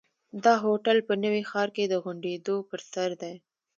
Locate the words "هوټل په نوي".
0.65-1.43